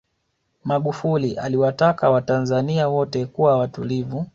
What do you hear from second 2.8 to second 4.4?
wote kuwa watulivu